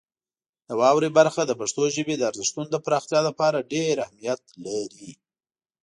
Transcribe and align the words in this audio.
د 0.67 0.69
واورئ 0.79 1.09
برخه 1.19 1.41
د 1.45 1.51
پښتو 1.59 1.81
ژبې 1.95 2.15
د 2.17 2.23
ارزښتونو 2.29 2.67
د 2.71 2.75
پراختیا 2.85 3.19
لپاره 3.27 3.67
ډېر 3.73 3.93
اهمیت 4.05 4.41
لري. 4.65 5.11